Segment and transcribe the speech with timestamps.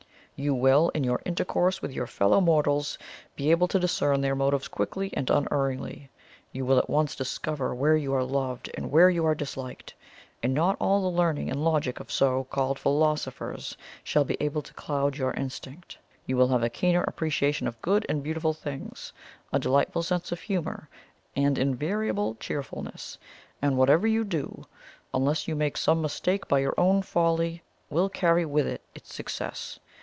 [0.43, 2.97] You will, in your intercourse with your fellow mortals,
[3.35, 6.09] be able to discern their motives quickly and unerringly
[6.51, 9.93] you will at once discover where you are loved and where you are disliked;
[10.41, 14.73] and not all the learning and logic of so called philosophers shall be able to
[14.73, 15.99] cloud your instinct.
[16.25, 19.13] You will have a keener appreciation of good and beautiful things
[19.53, 20.89] a delightful sense of humour,
[21.35, 23.19] and invariable cheerfulness;
[23.61, 24.65] and whatever you do,
[25.13, 27.61] unless you make some mistake by your own folly,
[27.91, 29.79] will carry with it its success.